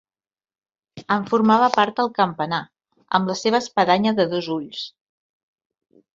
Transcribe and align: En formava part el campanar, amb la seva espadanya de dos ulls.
En 1.15 1.27
formava 1.33 1.67
part 1.75 2.01
el 2.05 2.09
campanar, 2.21 2.61
amb 3.19 3.31
la 3.33 3.37
seva 3.43 3.61
espadanya 3.67 4.17
de 4.23 4.27
dos 4.35 4.51
ulls. 4.59 4.83